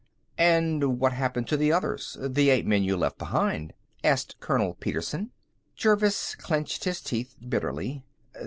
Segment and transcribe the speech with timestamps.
[0.39, 3.73] "And what happened to the others the eight men you left behind?"
[4.03, 5.29] asked Colonel Petersen.
[5.75, 8.03] Jervis clenched his teeth bitterly.